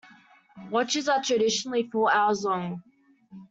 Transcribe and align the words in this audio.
Watches 0.71 1.07
are 1.07 1.21
traditionally 1.23 1.87
four 1.87 2.11
hours 2.11 2.43
long. 2.43 2.81